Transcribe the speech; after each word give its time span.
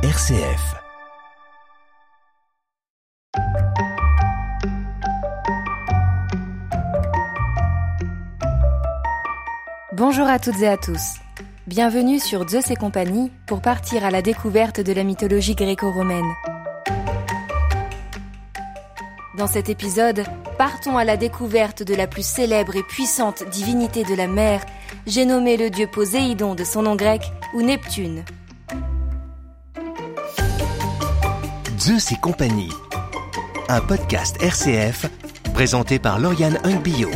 RCF. 0.00 0.76
Bonjour 9.92 10.28
à 10.28 10.38
toutes 10.38 10.62
et 10.62 10.68
à 10.68 10.76
tous. 10.76 11.00
Bienvenue 11.66 12.20
sur 12.20 12.48
Zeus 12.48 12.70
et 12.70 12.76
compagnie 12.76 13.32
pour 13.48 13.60
partir 13.60 14.04
à 14.04 14.12
la 14.12 14.22
découverte 14.22 14.78
de 14.80 14.92
la 14.92 15.02
mythologie 15.02 15.56
gréco-romaine. 15.56 16.32
Dans 19.36 19.48
cet 19.48 19.68
épisode, 19.68 20.22
partons 20.58 20.96
à 20.96 21.02
la 21.02 21.16
découverte 21.16 21.82
de 21.82 21.96
la 21.96 22.06
plus 22.06 22.24
célèbre 22.24 22.76
et 22.76 22.84
puissante 22.84 23.42
divinité 23.50 24.04
de 24.04 24.14
la 24.14 24.28
mer, 24.28 24.64
j'ai 25.08 25.24
nommé 25.24 25.56
le 25.56 25.70
dieu 25.70 25.88
Poséidon 25.88 26.54
de 26.54 26.62
son 26.62 26.82
nom 26.82 26.94
grec 26.94 27.22
ou 27.52 27.62
Neptune. 27.62 28.22
Zeus 31.88 32.12
et 32.12 32.20
compagnie. 32.20 32.68
Un 33.70 33.80
podcast 33.80 34.36
RCF 34.42 35.06
présenté 35.54 35.98
par 35.98 36.18
Lauriane 36.18 36.58
Hungbio. 36.62 37.08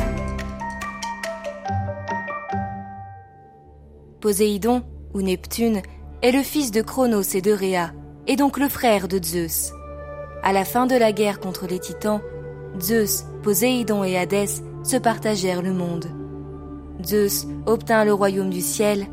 Poséidon, 4.22 4.82
ou 5.12 5.20
Neptune, 5.20 5.82
est 6.22 6.32
le 6.32 6.42
fils 6.42 6.70
de 6.70 6.80
Cronos 6.80 7.34
et 7.34 7.42
de 7.42 7.52
Rhea, 7.52 7.92
et 8.26 8.36
donc 8.36 8.56
le 8.56 8.70
frère 8.70 9.08
de 9.08 9.22
Zeus. 9.22 9.74
À 10.42 10.54
la 10.54 10.64
fin 10.64 10.86
de 10.86 10.96
la 10.96 11.12
guerre 11.12 11.38
contre 11.38 11.66
les 11.66 11.78
Titans, 11.78 12.22
Zeus, 12.80 13.26
Poséidon 13.42 14.04
et 14.04 14.16
Hadès 14.16 14.62
se 14.84 14.96
partagèrent 14.96 15.60
le 15.60 15.74
monde. 15.74 16.06
Zeus 17.04 17.46
obtint 17.66 18.06
le 18.06 18.14
royaume 18.14 18.48
du 18.48 18.62
ciel, 18.62 19.06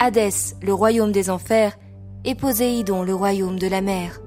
Hadès 0.00 0.56
le 0.60 0.74
royaume 0.74 1.12
des 1.12 1.30
enfers, 1.30 1.78
et 2.24 2.34
Poséidon 2.34 3.04
le 3.04 3.14
royaume 3.14 3.60
de 3.60 3.68
la 3.68 3.80
mer. 3.80 4.18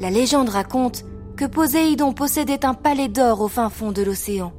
La 0.00 0.10
légende 0.10 0.48
raconte 0.48 1.04
que 1.36 1.44
Poséidon 1.44 2.12
possédait 2.12 2.64
un 2.64 2.74
palais 2.74 3.08
d'or 3.08 3.40
au 3.40 3.48
fin 3.48 3.68
fond 3.68 3.90
de 3.90 4.02
l'océan. 4.02 4.52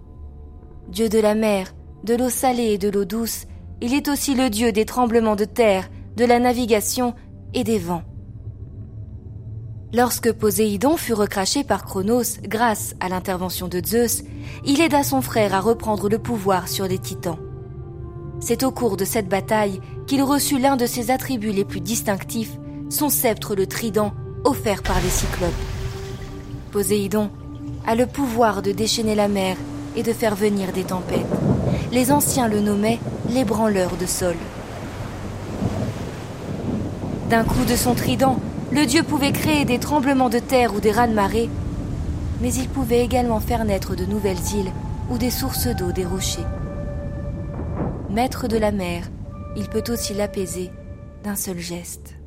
Dieu 0.90 1.08
de 1.08 1.20
la 1.20 1.36
mer, 1.36 1.74
de 2.04 2.16
l'eau 2.16 2.30
salée 2.30 2.74
et 2.74 2.78
de 2.78 2.90
l'eau 2.90 3.06
douce, 3.06 3.46
il 3.82 3.94
est 3.94 4.10
aussi 4.10 4.36
le 4.36 4.50
dieu 4.50 4.72
des 4.72 4.86
tremblements 4.86 5.38
de 5.38 5.46
terre, 5.46 5.90
de 6.18 6.26
la 6.26 6.40
navigation 6.40 7.14
et 7.54 7.64
des 7.64 7.80
vents. 7.80 8.04
Lorsque 9.94 10.32
Poséidon 10.32 10.98
fut 10.98 11.14
recraché 11.14 11.64
par 11.64 11.84
Cronos 11.86 12.40
grâce 12.44 12.96
à 13.00 13.10
l'intervention 13.10 13.68
de 13.68 13.82
Zeus, 13.84 14.24
il 14.66 14.82
aida 14.82 15.04
son 15.04 15.22
frère 15.22 15.56
à 15.56 15.62
reprendre 15.62 16.10
le 16.10 16.20
pouvoir 16.20 16.68
sur 16.68 16.86
les 16.86 17.00
titans. 17.00 17.40
C'est 18.40 18.64
au 18.64 18.72
cours 18.72 18.98
de 18.98 19.06
cette 19.06 19.28
bataille 19.28 19.80
qu'il 20.06 20.22
reçut 20.22 20.60
l'un 20.60 20.76
de 20.76 20.86
ses 20.86 21.12
attributs 21.12 21.52
les 21.52 21.66
plus 21.66 21.82
distinctifs, 21.82 22.58
son 22.90 23.10
sceptre 23.10 23.56
le 23.56 23.68
trident, 23.68 24.14
offert 24.44 24.84
par 24.84 25.00
les 25.02 25.10
cyclopes. 25.10 25.52
Poséidon 26.72 27.30
a 27.86 27.96
le 27.96 28.06
pouvoir 28.06 28.62
de 28.62 28.72
déchaîner 28.72 29.16
la 29.16 29.28
mer 29.28 29.58
et 29.96 30.04
de 30.04 30.14
faire 30.14 30.36
venir 30.36 30.72
des 30.72 30.84
tempêtes. 30.84 31.26
Les 31.92 32.12
anciens 32.12 32.48
le 32.48 32.62
nommaient 32.62 33.00
l'ébranleur 33.30 33.96
de 34.00 34.06
sol. 34.06 34.36
D'un 37.30 37.44
coup 37.44 37.66
de 37.66 37.76
son 37.76 37.96
trident, 37.96 38.40
le 38.72 38.86
dieu 38.86 39.04
pouvait 39.04 39.32
créer 39.32 39.66
des 39.66 39.80
tremblements 39.80 40.30
de 40.30 40.40
terre 40.40 40.74
ou 40.76 40.80
des 40.80 40.92
raz-de-marée, 40.92 41.50
mais 42.42 42.54
il 42.54 42.70
pouvait 42.70 43.04
également 43.04 43.40
faire 43.40 43.66
naître 43.66 43.96
de 43.96 44.06
nouvelles 44.06 44.38
îles 44.56 44.72
ou 45.10 45.18
des 45.18 45.32
sources 45.32 45.68
d'eau 45.68 45.92
des 45.92 46.06
rochers. 46.06 46.46
Maître 48.10 48.48
de 48.48 48.58
la 48.58 48.72
mer, 48.72 49.04
il 49.56 49.68
peut 49.68 49.84
aussi 49.90 50.14
l'apaiser 50.14 50.72
d'un 51.24 51.36
seul 51.36 51.60
geste. 51.60 52.19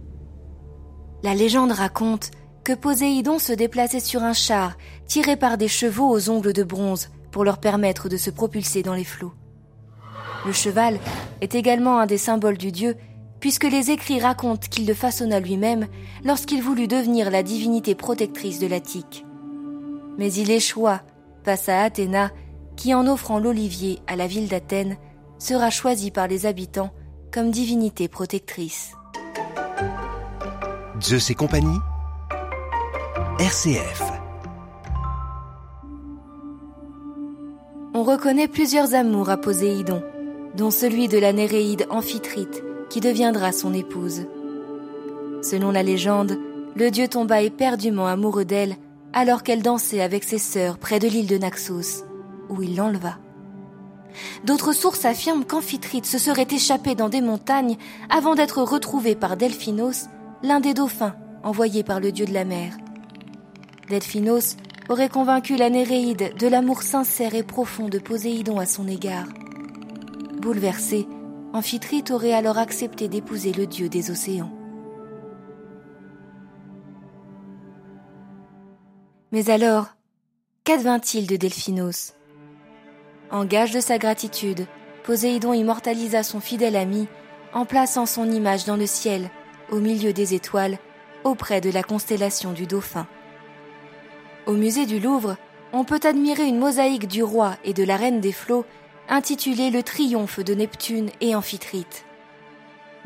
La 1.22 1.34
légende 1.34 1.72
raconte 1.72 2.30
que 2.64 2.72
Poséidon 2.72 3.38
se 3.38 3.52
déplaçait 3.52 4.00
sur 4.00 4.22
un 4.22 4.32
char 4.32 4.76
tiré 5.06 5.36
par 5.36 5.56
des 5.56 5.68
chevaux 5.68 6.08
aux 6.08 6.30
ongles 6.30 6.52
de 6.52 6.64
bronze 6.64 7.10
pour 7.30 7.44
leur 7.44 7.58
permettre 7.58 8.08
de 8.08 8.16
se 8.16 8.30
propulser 8.30 8.82
dans 8.82 8.94
les 8.94 9.04
flots. 9.04 9.32
Le 10.44 10.52
cheval 10.52 10.98
est 11.40 11.54
également 11.54 12.00
un 12.00 12.06
des 12.06 12.18
symboles 12.18 12.58
du 12.58 12.72
dieu, 12.72 12.96
puisque 13.38 13.64
les 13.64 13.90
écrits 13.90 14.20
racontent 14.20 14.66
qu'il 14.68 14.86
le 14.86 14.94
façonna 14.94 15.38
lui-même 15.38 15.86
lorsqu'il 16.24 16.62
voulut 16.62 16.88
devenir 16.88 17.30
la 17.30 17.42
divinité 17.42 17.94
protectrice 17.94 18.58
de 18.58 18.66
l'Attique. 18.66 19.24
Mais 20.18 20.32
il 20.32 20.50
échoua 20.50 21.02
face 21.44 21.68
à 21.68 21.82
Athéna, 21.82 22.30
qui 22.76 22.94
en 22.94 23.06
offrant 23.06 23.38
l'olivier 23.38 24.00
à 24.06 24.16
la 24.16 24.26
ville 24.26 24.48
d'Athènes, 24.48 24.96
sera 25.38 25.70
choisie 25.70 26.10
par 26.10 26.28
les 26.28 26.46
habitants 26.46 26.92
comme 27.32 27.50
divinité 27.50 28.08
protectrice. 28.08 28.94
Zeus 31.02 31.30
et 31.30 31.34
compagnie. 31.34 31.80
RCF. 33.40 34.02
On 37.92 38.04
reconnaît 38.04 38.46
plusieurs 38.46 38.94
amours 38.94 39.28
à 39.28 39.36
Poséidon, 39.36 40.00
dont 40.56 40.70
celui 40.70 41.08
de 41.08 41.18
la 41.18 41.32
Néréide 41.32 41.86
Amphitrite, 41.90 42.62
qui 42.88 43.00
deviendra 43.00 43.50
son 43.50 43.74
épouse. 43.74 44.26
Selon 45.42 45.72
la 45.72 45.82
légende, 45.82 46.38
le 46.76 46.90
dieu 46.92 47.08
tomba 47.08 47.42
éperdument 47.42 48.06
amoureux 48.06 48.44
d'elle 48.44 48.76
alors 49.12 49.42
qu'elle 49.42 49.62
dansait 49.62 50.02
avec 50.02 50.22
ses 50.22 50.38
sœurs 50.38 50.78
près 50.78 51.00
de 51.00 51.08
l'île 51.08 51.26
de 51.26 51.36
Naxos, 51.36 52.04
où 52.48 52.62
il 52.62 52.76
l'enleva. 52.76 53.18
D'autres 54.44 54.72
sources 54.72 55.04
affirment 55.04 55.44
qu'Amphitrite 55.44 56.06
se 56.06 56.18
serait 56.18 56.46
échappé 56.48 56.94
dans 56.94 57.08
des 57.08 57.22
montagnes 57.22 57.76
avant 58.08 58.36
d'être 58.36 58.62
retrouvé 58.62 59.16
par 59.16 59.36
Delphinos, 59.36 60.06
l'un 60.42 60.60
des 60.60 60.74
dauphins 60.74 61.14
envoyés 61.42 61.82
par 61.82 62.00
le 62.00 62.12
dieu 62.12 62.26
de 62.26 62.34
la 62.34 62.44
mer. 62.44 62.76
Delphinos 63.88 64.56
aurait 64.88 65.08
convaincu 65.08 65.56
la 65.56 65.70
Néréide 65.70 66.36
de 66.36 66.46
l'amour 66.46 66.82
sincère 66.82 67.34
et 67.34 67.42
profond 67.42 67.88
de 67.88 67.98
Poséidon 67.98 68.58
à 68.58 68.66
son 68.66 68.88
égard. 68.88 69.26
Bouleversé, 70.40 71.06
Amphitrite 71.52 72.10
aurait 72.10 72.32
alors 72.32 72.58
accepté 72.58 73.08
d'épouser 73.08 73.52
le 73.52 73.66
dieu 73.66 73.88
des 73.88 74.10
océans. 74.10 74.50
Mais 79.30 79.50
alors, 79.50 79.88
qu'advint-il 80.64 81.26
de 81.26 81.36
Delphinos? 81.36 82.14
En 83.30 83.44
gage 83.44 83.72
de 83.72 83.80
sa 83.80 83.98
gratitude, 83.98 84.66
Poséidon 85.04 85.52
immortalisa 85.52 86.22
son 86.22 86.40
fidèle 86.40 86.76
ami 86.76 87.06
en 87.54 87.66
plaçant 87.66 88.06
son 88.06 88.30
image 88.30 88.64
dans 88.64 88.76
le 88.76 88.86
ciel, 88.86 89.30
au 89.72 89.80
milieu 89.80 90.12
des 90.12 90.34
étoiles, 90.34 90.78
auprès 91.24 91.60
de 91.60 91.70
la 91.70 91.82
constellation 91.82 92.52
du 92.52 92.66
Dauphin. 92.66 93.06
Au 94.46 94.52
musée 94.52 94.86
du 94.86 95.00
Louvre, 95.00 95.36
on 95.72 95.84
peut 95.84 96.00
admirer 96.04 96.46
une 96.46 96.58
mosaïque 96.58 97.08
du 97.08 97.22
roi 97.22 97.56
et 97.64 97.72
de 97.72 97.82
la 97.82 97.96
reine 97.96 98.20
des 98.20 98.32
flots 98.32 98.66
intitulée 99.08 99.70
Le 99.70 99.82
triomphe 99.82 100.40
de 100.40 100.54
Neptune 100.54 101.10
et 101.20 101.34
Amphitrite. 101.34 102.04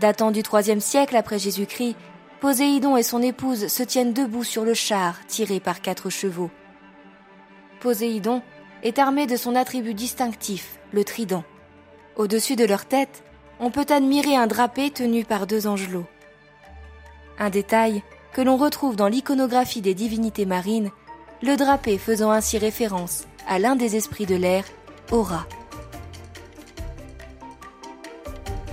Datant 0.01 0.33
du 0.33 0.41
IIIe 0.41 0.81
siècle 0.81 1.17
après 1.17 1.39
Jésus-Christ, 1.39 1.97
Poséidon 2.41 2.97
et 2.97 3.03
son 3.03 3.23
épouse 3.23 3.69
se 3.69 3.83
tiennent 3.83 4.13
debout 4.13 4.45
sur 4.45 4.65
le 4.65 4.75
char 4.75 5.15
tiré 5.27 5.61
par 5.61 5.81
quatre 5.81 6.11
chevaux. 6.11 6.51
Poséidon 7.81 8.43
est 8.83 8.99
armé 8.99 9.27
de 9.27 9.37
son 9.37 9.55
attribut 9.55 9.95
distinctif, 9.95 10.79
le 10.93 11.05
trident. 11.05 11.45
Au-dessus 12.17 12.57
de 12.57 12.65
leur 12.65 12.87
tête, 12.87 13.23
on 13.61 13.71
peut 13.71 13.87
admirer 13.89 14.37
un 14.37 14.47
drapé 14.47 14.91
tenu 14.91 15.25
par 15.25 15.47
deux 15.47 15.67
angelots. 15.67 16.07
Un 17.39 17.51
détail 17.51 18.03
que 18.33 18.41
l'on 18.41 18.57
retrouve 18.57 18.97
dans 18.97 19.09
l'iconographie 19.09 19.81
des 19.81 19.95
divinités 19.95 20.47
marines, 20.47 20.91
le 21.43 21.57
drapé 21.57 21.99
faisant 21.99 22.31
ainsi 22.31 22.59
référence 22.59 23.25
à 23.47 23.59
l'un 23.59 23.77
des 23.77 23.97
esprits 23.97 24.27
de 24.27 24.35
l'air, 24.35 24.65
Aura. 25.11 25.47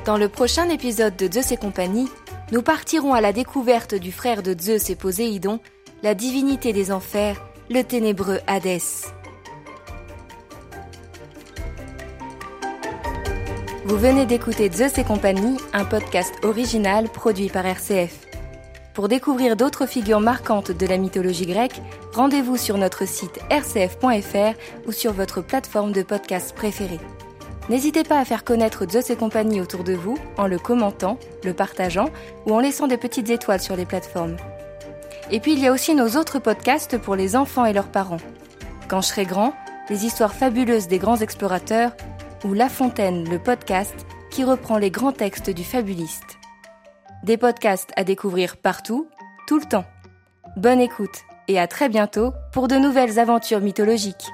Dans 0.06 0.18
le 0.18 0.28
prochain 0.28 0.70
épisode 0.70 1.16
de 1.16 1.32
Zeus 1.32 1.52
et 1.52 1.58
compagnie, 1.58 2.10
nous 2.52 2.62
partirons 2.62 3.14
à 3.14 3.22
la 3.22 3.32
découverte 3.32 3.96
du 3.96 4.12
frère 4.12 4.44
de 4.44 4.56
Zeus 4.60 4.90
et 4.90 4.96
Poséidon, 4.96 5.60
la 6.02 6.14
divinité 6.14 6.74
des 6.74 6.92
enfers, 6.92 7.42
le 7.70 7.84
ténébreux 7.84 8.40
Hadès. 8.48 9.08
Vous 13.86 13.98
venez 13.98 14.26
d'écouter 14.26 14.70
Zeus 14.72 14.98
et 14.98 15.04
compagnie, 15.04 15.58
un 15.74 15.86
podcast 15.86 16.34
original 16.44 17.10
produit 17.10 17.50
par 17.50 17.66
RCF. 17.66 18.33
Pour 18.94 19.08
découvrir 19.08 19.56
d'autres 19.56 19.88
figures 19.88 20.20
marquantes 20.20 20.70
de 20.70 20.86
la 20.86 20.98
mythologie 20.98 21.48
grecque, 21.48 21.82
rendez-vous 22.14 22.58
sur 22.58 22.78
notre 22.78 23.08
site 23.08 23.40
rcf.fr 23.50 24.56
ou 24.88 24.92
sur 24.92 25.14
votre 25.14 25.42
plateforme 25.42 25.92
de 25.92 26.04
podcast 26.04 26.54
préférée. 26.56 27.00
N'hésitez 27.70 28.04
pas 28.04 28.20
à 28.20 28.26
faire 28.26 28.44
connaître 28.44 28.88
Zeus 28.88 29.10
et 29.10 29.16
compagnie 29.16 29.62
autour 29.62 29.84
de 29.84 29.94
vous 29.94 30.18
en 30.38 30.46
le 30.46 30.60
commentant, 30.60 31.18
le 31.44 31.54
partageant 31.54 32.10
ou 32.46 32.54
en 32.54 32.60
laissant 32.60 32.86
des 32.86 32.98
petites 32.98 33.32
étoiles 33.32 33.62
sur 33.62 33.76
les 33.76 33.86
plateformes. 33.86 34.38
Et 35.32 35.40
puis 35.40 35.54
il 35.54 35.60
y 35.60 35.68
a 35.68 35.72
aussi 35.72 35.96
nos 35.96 36.10
autres 36.10 36.38
podcasts 36.38 37.00
pour 37.00 37.16
les 37.16 37.36
enfants 37.36 37.66
et 37.66 37.74
leurs 37.74 37.92
parents. 37.92 38.18
Quand 38.90 39.02
je 39.02 39.08
serai 39.08 39.26
grand, 39.26 39.54
les 39.90 40.06
histoires 40.06 40.36
fabuleuses 40.36 40.88
des 40.88 41.00
grands 41.00 41.18
explorateurs 41.18 41.94
ou 42.44 42.54
La 42.54 42.70
Fontaine, 42.70 43.28
le 43.28 43.40
podcast 43.40 43.96
qui 44.30 44.44
reprend 44.44 44.78
les 44.78 44.92
grands 44.92 45.14
textes 45.14 45.50
du 45.50 45.64
fabuliste. 45.64 46.38
Des 47.24 47.38
podcasts 47.38 47.92
à 47.96 48.04
découvrir 48.04 48.58
partout, 48.58 49.08
tout 49.48 49.58
le 49.58 49.64
temps. 49.64 49.86
Bonne 50.58 50.82
écoute 50.82 51.22
et 51.48 51.58
à 51.58 51.68
très 51.68 51.88
bientôt 51.88 52.34
pour 52.52 52.68
de 52.68 52.76
nouvelles 52.76 53.18
aventures 53.18 53.62
mythologiques. 53.62 54.28